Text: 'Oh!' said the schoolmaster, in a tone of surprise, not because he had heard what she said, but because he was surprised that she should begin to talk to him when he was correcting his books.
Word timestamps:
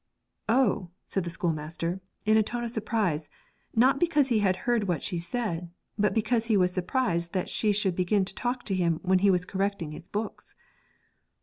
'Oh!' 0.49 0.89
said 1.05 1.25
the 1.25 1.29
schoolmaster, 1.29 2.01
in 2.25 2.35
a 2.35 2.41
tone 2.41 2.63
of 2.63 2.71
surprise, 2.71 3.29
not 3.75 3.99
because 3.99 4.29
he 4.29 4.39
had 4.39 4.55
heard 4.65 4.85
what 4.85 5.03
she 5.03 5.19
said, 5.19 5.69
but 5.95 6.11
because 6.15 6.45
he 6.45 6.57
was 6.57 6.73
surprised 6.73 7.33
that 7.33 7.49
she 7.49 7.71
should 7.71 7.95
begin 7.95 8.25
to 8.25 8.33
talk 8.33 8.63
to 8.63 8.73
him 8.75 8.99
when 9.03 9.19
he 9.19 9.29
was 9.29 9.45
correcting 9.45 9.91
his 9.91 10.07
books. 10.07 10.55